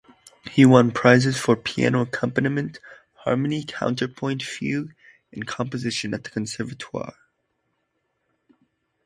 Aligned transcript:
He 0.49 0.65
won 0.65 0.89
prizes 0.89 1.37
for 1.37 1.55
piano 1.55 2.01
accompaniment, 2.01 2.79
harmony, 3.17 3.63
counterpoint, 3.63 4.41
fugue, 4.41 4.95
and 5.31 5.45
composition 5.45 6.15
at 6.15 6.23
the 6.23 6.31
Conservatoire. 6.31 7.17